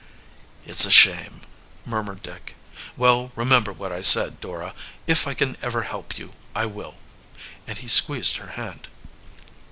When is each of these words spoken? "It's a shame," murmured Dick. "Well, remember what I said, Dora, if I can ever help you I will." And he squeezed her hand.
"It's 0.65 0.83
a 0.83 0.89
shame," 0.89 1.41
murmured 1.85 2.23
Dick. 2.23 2.55
"Well, 2.97 3.31
remember 3.35 3.71
what 3.71 3.91
I 3.91 4.01
said, 4.01 4.39
Dora, 4.39 4.73
if 5.05 5.27
I 5.27 5.35
can 5.35 5.55
ever 5.61 5.83
help 5.83 6.17
you 6.17 6.31
I 6.55 6.65
will." 6.65 6.95
And 7.67 7.77
he 7.77 7.87
squeezed 7.87 8.37
her 8.37 8.47
hand. 8.57 8.87